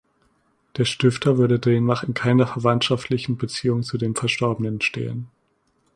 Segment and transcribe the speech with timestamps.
[0.77, 5.27] Der Stifter würde demnach in keiner verwandtschaftlichen Beziehung zu dem Verstorbenen stehen.